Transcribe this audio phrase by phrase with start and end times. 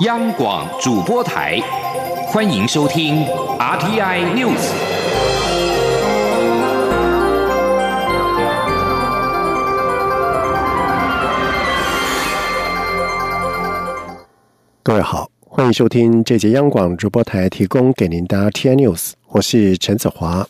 [0.00, 1.58] 央广主播台，
[2.26, 3.24] 欢迎收听
[3.58, 4.60] RTI News。
[14.82, 20.46] 各位好，欢迎收听这节央广主播台提供给您的 RTI News，我是陈子华。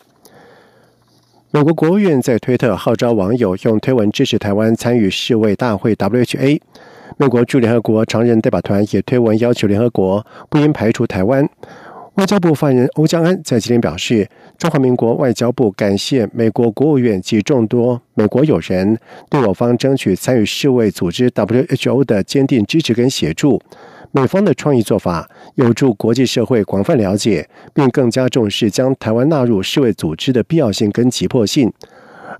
[1.51, 6.59] 美国国务院在推特号召网友用推文支持台湾参与世卫大会 （WHA）。
[7.19, 11.49] 美国驻联合国常任代表团也推文要求联合国不应排除台湾。
[12.13, 18.99] 外交部发言人欧江安在今天表示，中华民国外交部感谢美国国务院及众多美国友人
[19.29, 23.59] 对我方争取参与世卫组织 （WHO） 的坚定支持跟协助。
[24.11, 31.71] 美方的创意做法有助国际社会广泛了解，并更加重视将台湾纳入世卫组织的必要性跟急迫性。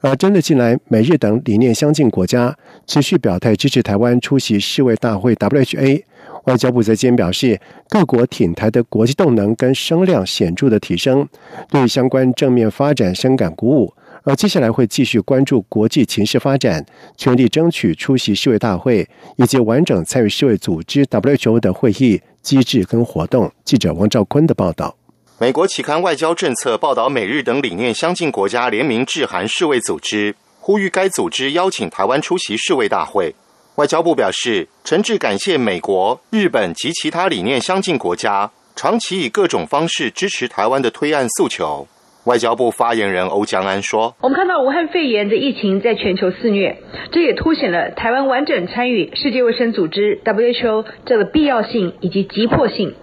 [0.01, 2.55] 而针对近来美日等理念相近国家
[2.85, 6.03] 持续表态支持台湾出席世卫大会 （WHA），
[6.45, 11.27] 外交部在今天表示，各国挺台的国际动能跟声量显著的提升，
[11.69, 13.93] 对相关正面发展深感鼓舞。
[14.23, 23.49] 而接下来会继续关注国际情势发展，全力争取出席世卫大会以及完整参与世卫组织 WHO 的会议机制跟活动。
[23.63, 24.96] 记者王兆坤的报道。
[25.39, 33.35] 美国期刊《外交政策》报道，美日等理念相近国家联名致函世卫组织，呼吁该组织邀请台湾出席世卫大会。
[33.75, 41.87] 外交部表示，诚挚感谢美国、日本及其他理念相近国家长期以各种方式支持台湾的推案诉求。
[42.27, 46.75] 外交部发言人欧江安说：“我们看到武汉肺炎的疫情在全球肆虐，
[47.13, 52.93] 这也凸显了台湾完整参与世界卫生组织 （WHO） 这个必要性以及急迫性。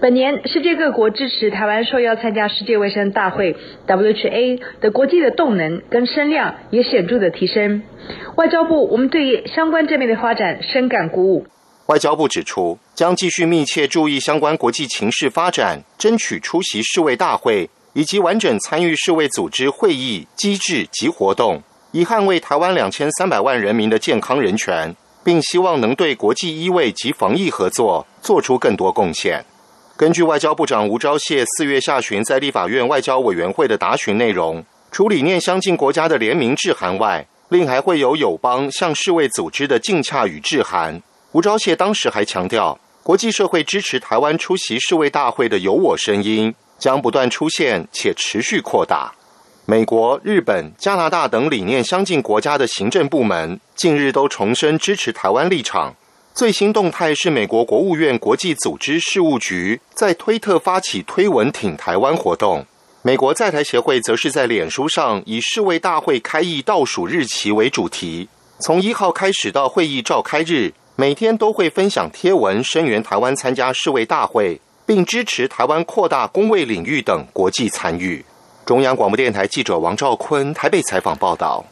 [0.00, 3.54] 本年世界各国支持台湾受邀参加世界卫生大会
[3.86, 7.82] （WHA） 的国际的动能跟声量也显著的提升。
[8.36, 11.46] 外交部我们对于相关正面的发展深感鼓舞。”
[11.88, 17.68] 外交部指出，将继续密切注意相关国际情势发展，争取出席世卫大会。
[17.94, 29.44] 以及完整参与世卫组织会议机制及活动，以捍卫台湾两千三百万人民的健康人权，并希望能对国际医卫及防疫合作做出更多贡献。
[29.96, 41.00] 根据外交部长吴钊燮四月下旬在立法院外交委员会的答询内容，除理念相近国家的联名致函外，另还会有友邦向世卫组织的敬洽与致函。
[41.32, 46.54] 吴钊燮当时还强调，国际社会支持台湾出席世卫大会的有我声音。
[46.82, 49.12] 将不断出现且持续扩大。
[49.66, 55.94] 美国、日本、加拿大等理念相近国家的行政部门近日都重申支持台湾立场。
[56.34, 62.66] 最新动态是美国国务院国际组织事务局在推特发起推文挺台湾活动。
[63.02, 68.28] 美国在台协会则是在脸书上以世卫大会开议倒数日期为主题，
[68.58, 74.60] 从一号开始到会议召开日，每天都会分享贴文声援台湾参加世卫大会。
[74.86, 78.24] 并支持台湾扩大公卫领域等国际参与。
[78.64, 81.64] 中央广播电台记者王兆坤台北采访报道。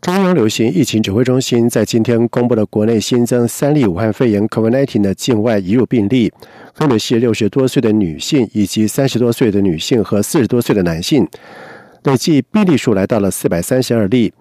[0.00, 6.32] 中央流行疫情指挥中心在今天公布了国内新增三例武汉肺炎 （COVID-19） 的境外移入病例，
[6.74, 11.28] 分别是六十多岁的女性以及三十多岁的女性和四十多岁的男性，
[12.04, 14.32] 累计病例数来到了四百三十二例。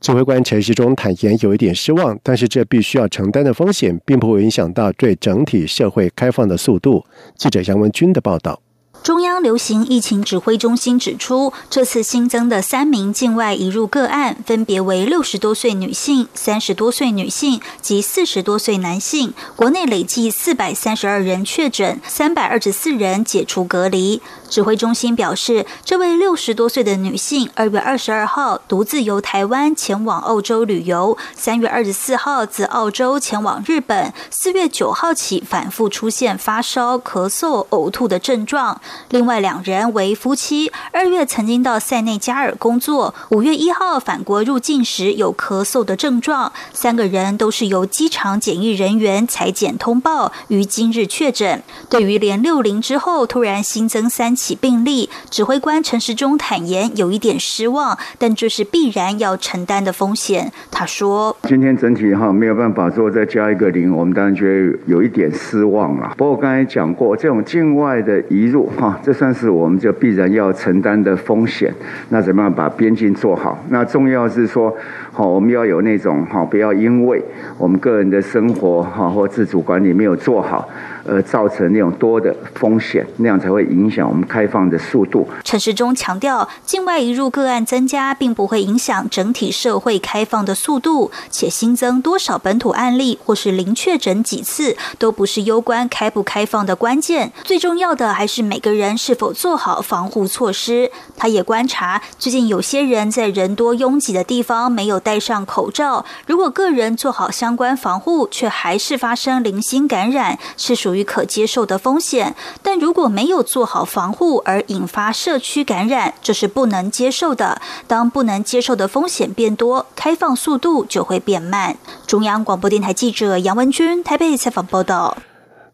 [0.00, 7.04] 指挥官陈时中坦言有一点失望，但是这必须要承担的风险，并不会影响到对整体社会开放的速度。
[7.34, 8.60] 记者杨文军的报道。
[9.02, 19.32] 中央流行疫情指挥中心指出，这次新增的三名境外移入个案，分别为六十多岁女性、三十多岁女性及四十多岁男性。
[19.56, 24.20] 国内累计四百三十二人确诊，三百二十四人解除隔离。
[24.50, 38.80] 指挥中心表示，这位六十多岁的女性，二月二十二号独自由台湾前往澳洲旅游，三月二十四号自澳洲前往日本，四月九号起反复出现发烧、咳嗽、呕吐的症状。
[39.10, 46.52] 另外两人为夫妻，二月曾经到塞内加尔工作，五月一号返国入境时有咳嗽的症状。
[46.72, 51.62] 三个人都是由机场检疫人员裁检通报，于今日确诊。
[51.88, 60.52] 对于连六零之后突然新增三起病例，指挥官陈时中坦言有一点失望，但这是必然要承担的风险。
[60.70, 66.14] 他说：“今天整体哈没有办法说再加一个零，我们当然觉得有一点失望了。
[66.16, 71.74] 不过刚才讲过，这种境外的移入。”哈，这算是我们就必然要承担的风险。
[72.10, 73.58] 那怎么样把边境做好？
[73.70, 74.72] 那重要是说，
[75.12, 77.20] 好，我们要有那种哈，不要因为
[77.58, 80.68] 我们个人的生活哈或自主管理没有做好。
[81.08, 85.26] 而，造成那种多的风险，那样才会影响我们开放的速度。
[85.42, 97.32] 陈时中强调，境外移入个案增加，并不会影响整体社会开放的速度，且新增多少本土案例或是零确诊几次，都不是攸关开不开放的关键。
[97.42, 100.90] 最重要的还是每个人是否做好防护措施。
[101.16, 110.97] 他也观察，最近有些人在人多拥挤的地方没有戴上口罩，如果个人做好相关防护，却还是发生零星感染，是属于。
[110.98, 117.60] 于可接受的风险，但如果没有做好防护而引发社区感染，这是不能接受的。
[117.86, 121.76] 当不能接受的风险变多，开放速度就会变慢。
[122.06, 125.16] 中央广播电台记者杨文君台北采访报道。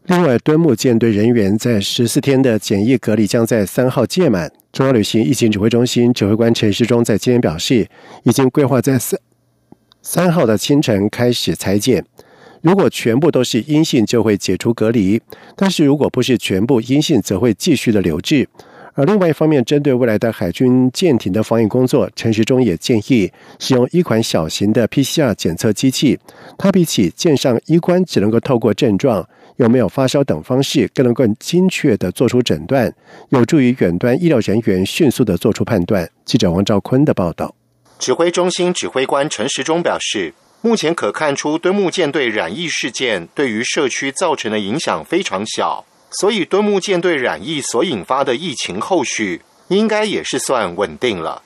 [0.03, 4.51] 另外，敦睦舰队人员在十四天的检疫隔离将在三号届满。
[4.71, 7.89] 中央旅行疫情指挥中心指挥官陈时中在今天表示，
[8.23, 9.19] 已经规划在三
[10.03, 12.05] 三号的清晨开始裁剪。
[12.61, 15.19] 如果全部都是阴性，就会解除隔离；
[15.55, 18.47] 但是如果不是全部阴性，则会继续的留置。
[18.97, 23.29] 而另外一方面，针对未来的海军舰艇的防疫工作，陈时中也建议
[23.59, 26.17] 使用一款小型的 PCR 检测机器。
[26.57, 32.89] 它比起舰上医官只能够透过症状有没有发烧等方式，更能更精确的做出诊断，
[33.29, 36.09] 有助于远端医疗人员迅速的做出判断。
[36.23, 37.53] 记者王兆坤的报道。
[37.99, 40.33] 指挥中心指挥官陈时中表示。
[40.61, 51.43] 目前可看出，敦木舰队染疫事件对于社区造成的影响非常小，所以敦木舰队染疫所引发的疫情后续应该也是算稳定了。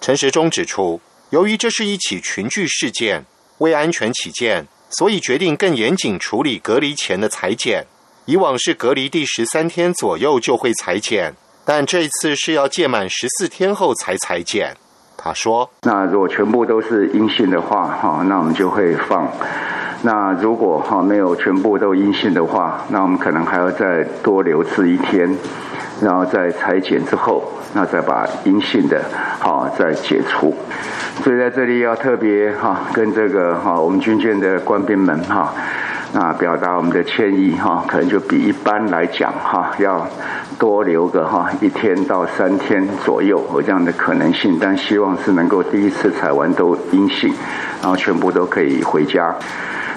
[0.00, 1.00] 陈时中指出，
[1.30, 3.24] 由于这是一起群聚事件，
[3.58, 7.86] 为安全起见，所以决定更严谨处理隔离前的裁剪。
[8.26, 11.34] 以往是隔离第十三天左右就会裁剪，
[11.64, 14.76] 但这次是要届满十四天后才裁剪。
[15.24, 19.28] 他说：“那如果全部都是阴性的话，哈，那我们就会放。
[20.02, 25.32] 那如果哈没有全部都阴性的话，那我们可能还要再多留置一天，
[26.00, 29.00] 然后在裁剪之后，那再把阴性的
[29.38, 30.52] 哈再解除。
[31.22, 35.54] 所以在这里要特别哈跟这个哈我们军舰的官兵们哈。”
[36.14, 40.06] 那表达我们的歉意哈，可能就比一般来讲哈要
[40.58, 47.32] 多留个哈一天到三天左右有这样的可能性，但希望是能够第一次采完都阴性，
[47.80, 49.34] 然后全部都可以回家。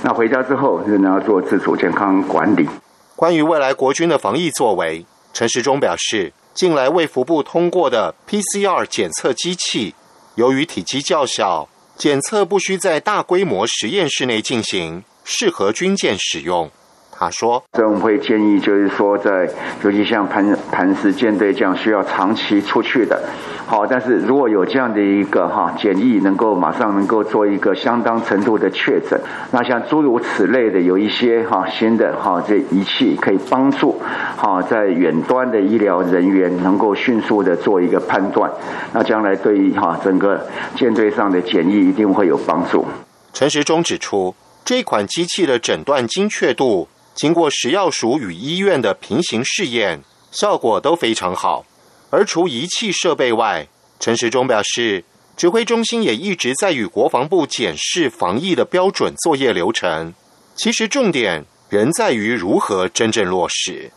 [0.04, 2.70] 那回家之后仍然要做自主健康管理。
[3.18, 9.94] 关于未来国军的防疫作为，陈时中表示，近来卫福部通过的 PCR 检测机器，
[10.36, 15.04] 由于体积较小，检测不需在大规模实验室内进行。
[15.28, 16.70] 适合军舰使用，
[17.12, 19.50] 他说：“所以我们会建议，就是说，在
[19.84, 23.20] 尤其像磐磐石舰队这样需要长期出去的，
[23.66, 29.20] 好，但是如果有这样的一个哈检疫，能够马上能够做一个相当程度的确诊，
[29.52, 34.00] 那像诸如此类的，有一些哈新的哈这仪器可以帮助
[34.38, 38.52] 哈在远端的医疗人员能够迅速的做一个判断，
[38.94, 40.46] 那将来对于哈整个
[40.76, 42.86] 舰队上的检疫一定会有帮助。”
[43.34, 44.36] 陈时中指出。
[44.66, 50.02] 这款机器的诊断精确度，经过食药署与医院的平行试验，
[50.32, 51.64] 效果都非常好。
[52.10, 53.68] 而除仪器设备外，
[54.00, 55.04] 陈时中表示，
[55.38, 60.16] 指挥中心也一直在与国防部检视防疫的标准作业流程。
[60.56, 63.92] 其实重点仍在于如何真正落实。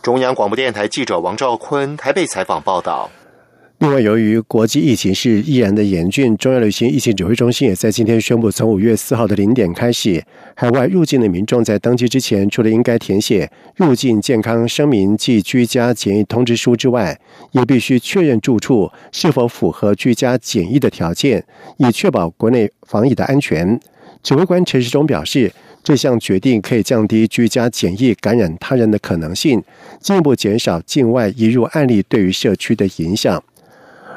[0.00, 3.10] 中央广播电台记者王兆坤台北采访报道。
[3.78, 10.24] 另外，由于国际疫情是依然的严峻，中央流行疫情指挥中心也在今天宣布，从五月四号的零点开始，
[10.54, 17.18] 海外入境的民众在登机之前，除了应该填写入境健康声明及居家检疫通知书之外，
[17.50, 21.44] 也必须确认住处是否符合居家检疫的条件，
[21.78, 23.78] 以确保国内防疫的安全。
[24.22, 25.52] 指挥官陈时中表示，
[25.82, 29.62] 这项决定可以降低居家检疫感染他人的可能性，
[30.00, 33.42] 进一步减少境外移入案例对于社区的影响。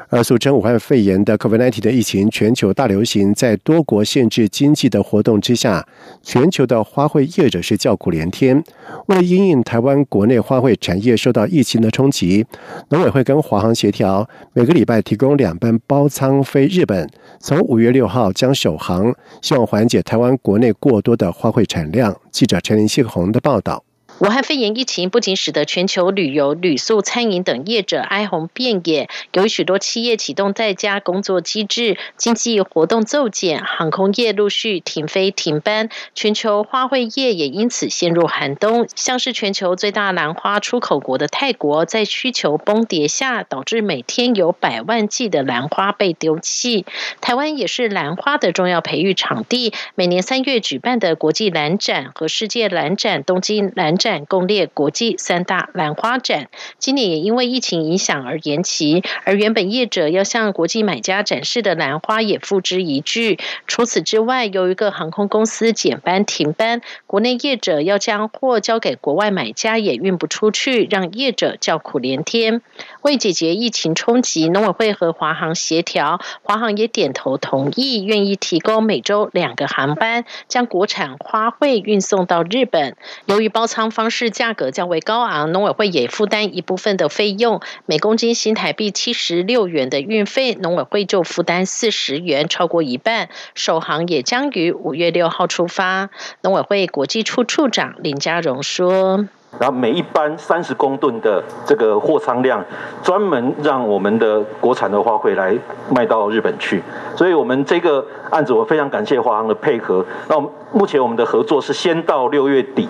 [0.09, 5.85] 而俗称武汉肺炎的 COVID-19 的疫情全球大流行，在多国限制经济的活动之下，
[6.23, 8.63] 全球的花卉业者是叫苦连天。
[9.07, 12.45] 为了因应台湾国内花卉产业受到疫情的冲击，
[12.89, 17.09] 农委会跟华航协调，每个礼拜提供两班包舱飞日本，
[17.39, 22.15] 从五月六号将首航，希望缓解台湾国内过多的花卉产量。
[22.31, 23.86] 记者陈林信宏的报道。
[24.19, 38.87] 武汉肺炎疫情不仅使得全球旅游、旅宿、餐饮等业者哀鸿遍野，由于许多企业启动在家工作机制，经济活动骤减，航空业陆续停飞停班，全球花卉业也因此陷入寒冬。
[38.95, 46.87] 像是全球最大兰花出口国的泰国，在需求崩跌下，导致每天有百万计的兰花被丢弃。
[47.21, 54.06] 台湾也是兰花的重要培育场地，每年三月举办的国际兰展和世界兰展、东京兰展。
[54.07, 56.47] 展共列国际三大兰花展，
[56.77, 63.37] 今年也因为疫情影响而延期，而原本业者要向国际买家展示的兰花也付之一炬。
[63.67, 72.61] 除此之外，有一个航空公司减班停班，国内业者要将货交给国外买家也运不出去，让业者叫苦连天。
[73.01, 82.95] 为解决疫情冲击，农委会和华航协调，华航也点头同意，愿意提供每周两个航班，将国产花卉运送到日本。
[83.25, 83.91] 由于包仓。
[83.97, 93.29] 方式价格较为高昂，农委会也负担一部分的费用，每公斤新台币七十六元的运费，农委会就负担四十元，超过一半。
[93.55, 96.11] 首航也将于五月六号出发。
[96.43, 99.25] 农委会国际处处长林家荣说
[99.59, 102.63] ：“然后每一班三十公吨的这个货仓量，
[103.01, 105.57] 专门让我们的国产的花卉来
[105.89, 106.83] 卖到日本去。
[107.15, 110.05] 所以，我们这个案子我非常感谢华航的配合。
[110.29, 110.39] 那
[110.71, 112.87] 目前我们的合作是先到六月底。”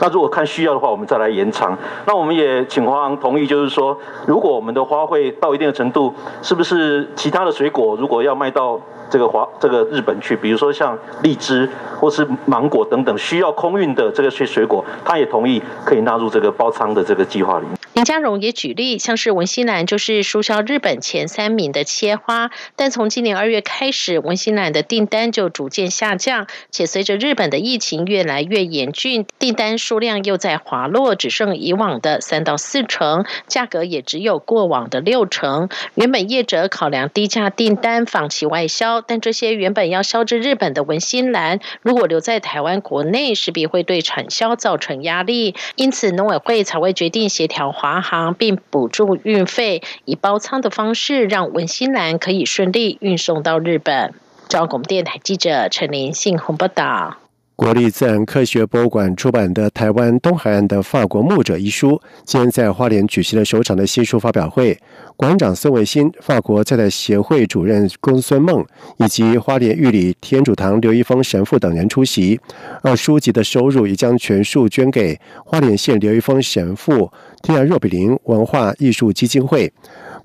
[0.00, 1.76] 那如果看需要的话，我们再来延长。
[2.06, 17.77] 那我们也请华航同意，就是说，如果我们的花卉到一定的程度，是不是其他的水果如果要卖到这个华这个日本去，比如说像荔枝或是芒果等等需要空运的这个些水果，他也同意可以纳入这个包仓的这个计划里面。
[17.94, 35.68] 林家荣也举例，像是文心兰就是输销日本前三名的切花，但从今年二月开始，文心兰的订单就逐渐下降，且随着日本的疫情越来越严峻，订单数量又在滑落，只剩以往的三到四成，价格也只有过往的六成。
[35.96, 48.00] 原本业者考量低价订单，放弃外销，但这些原本要销至日本的文心兰，如果留在台湾国内，势必会对产销造成压力，因此农委会才会决定协调华。
[48.00, 54.14] 航并补助运费，以包仓的方式，让文心兰可以顺利运送到日本。
[54.48, 57.16] 中广电台记者陈林信鸿报道。
[57.58, 64.78] 国立自然科学博物馆出版的《台湾东海岸的法国牧者》一书，今天在花莲举行了首场的新书发表会。
[65.16, 68.64] 馆长孙维新、法国在台协会主任公孙梦
[68.98, 72.40] 以及花莲玉里天主堂刘一峰神父等人出席。
[72.80, 77.10] 而书籍的收入也将全数捐给花莲县刘一峰神父
[77.42, 79.72] 天然若比林文化艺术基金会。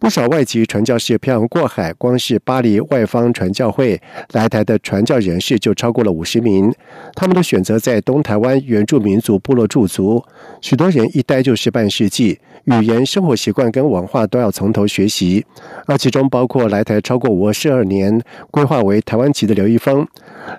[0.03, 4.01] 不少外籍传教士漂洋过海，光是巴黎外方传教会
[4.33, 6.69] 来台的传教人士就超过了五十名。
[7.15, 10.22] 他们都选择在东台湾原住民族部落驻足，
[10.60, 15.45] 许多人一待就是半世纪，语言、生活习惯跟文化都要从头学习。
[15.86, 20.05] 而其中包括来台超过五十二年、规划为台湾籍的刘一峰。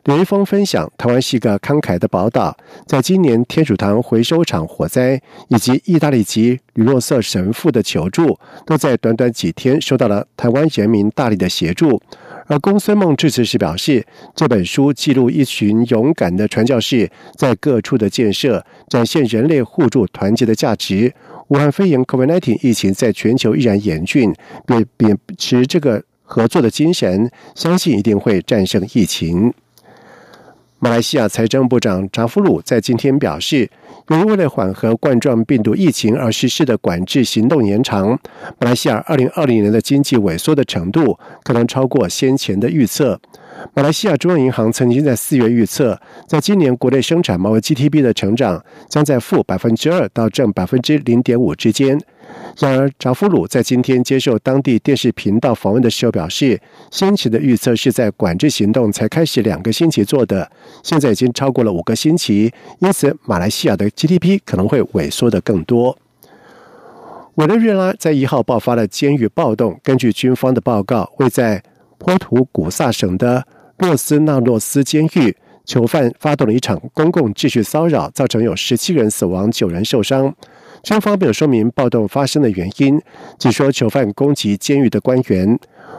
[0.05, 9.25] 刘一峰分享，台湾是一个慷慨的宝岛，在今年天主堂回收厂火灾以及意大利籍吕洛瑟神父的求助，都在短短。
[9.35, 12.00] 几天受到了台湾人民大力的协助，
[12.47, 21.12] 而公孙梦致辞时表示，这本书记录一群勇敢的传教士在各处的建设，展现人类互助团结的价值。
[21.49, 24.33] 武汉肺炎 （COVID-19） 疫情在全球依然严峻，
[24.64, 29.53] 并秉持这个合作的精神，相信一定会战胜疫情。
[30.85, 33.71] 马来西亚财政部长查夫鲁在今天表示，
[34.09, 38.11] 由于为了缓和冠状病毒疫情而实施的管制行动延长，
[38.61, 43.19] 马来西亚二零二零年的经济萎缩的程度可能超过先前的预测。
[43.73, 45.99] 马来西亚中央银行曾经在四月预测，
[46.29, 51.99] 在今年国内生产毛额 GDP 的成长将在负百分之二到正百分之零点五之间。
[52.59, 56.61] 然而，扎夫鲁在今天接受当地电视频道访问的时候表示，
[56.91, 60.49] 先前的预测是在管制行动才开始两个星期做的，
[60.83, 65.99] 现在已经超过了五个星期，因此马来西亚的 GDP 可能会萎缩的更多。
[67.35, 71.61] 委内瑞拉在一号爆发了监狱暴动，根据军方的报告，为在
[71.99, 73.45] 波图古萨省的
[73.79, 80.33] 洛斯纳洛斯监狱，囚犯发动了一场公共秩序骚扰，造成有十七人死亡、九人受伤。
[80.85, 83.00] 军方没有说明暴动发生的原因，
[83.38, 85.59] 只说囚犯攻击监狱的官员。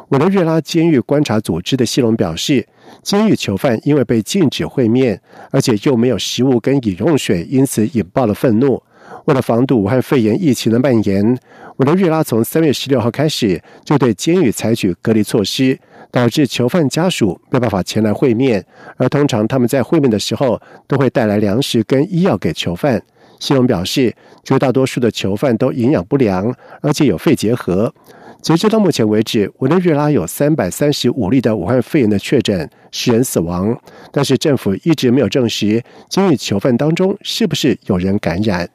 [0.10, 2.64] 委内瑞拉监狱观察组织的西隆表示，
[3.02, 8.82] 监狱囚犯因为被禁止会面，而且又没有食物跟饮用水，因此引爆了愤怒。
[9.26, 11.36] 为了防堵武汉肺炎疫情的蔓延，
[11.78, 15.80] 委内瑞拉从三月十六号开始就对监狱采取隔离措施，
[16.12, 18.64] 导致囚犯家属没办法前来会面。
[18.98, 23.02] 而通常他们在会面的时候，都会带来粮食跟医药给囚犯。
[23.46, 24.12] 新闻表示，
[24.44, 27.94] 绝大多数的囚犯都营养不良，而且有肺结核。
[28.42, 33.80] 截至到目前为止，委内瑞拉有三百三十五例的武汉肺炎的确诊，十人死亡。
[34.12, 38.68] 但是政府一直没有证实监狱囚犯当中是不是有人感染。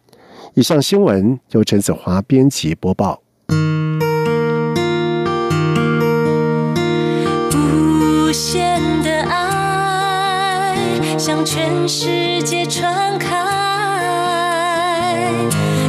[0.55, 3.21] 以上新闻由陈子华编辑播报。
[7.53, 10.77] 无限的爱
[11.19, 13.37] 向全世界传开，
[15.49, 15.80] Thank you.